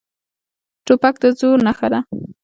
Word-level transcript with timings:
توپک 0.85 1.15
د 1.21 1.23
زور 1.39 1.57
نښه 1.67 1.87
ده. 1.93 1.99